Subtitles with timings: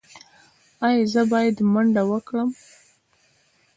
[0.87, 2.49] ایا زه باید منډه وکړم؟